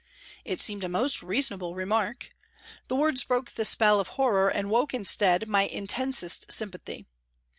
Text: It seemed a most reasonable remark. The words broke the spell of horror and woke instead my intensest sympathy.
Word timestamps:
It 0.43 0.59
seemed 0.59 0.83
a 0.83 0.89
most 0.89 1.21
reasonable 1.21 1.75
remark. 1.75 2.29
The 2.87 2.95
words 2.95 3.23
broke 3.23 3.51
the 3.51 3.63
spell 3.63 3.99
of 3.99 4.07
horror 4.17 4.49
and 4.49 4.71
woke 4.71 4.95
instead 4.95 5.47
my 5.47 5.67
intensest 5.67 6.51
sympathy. 6.51 7.05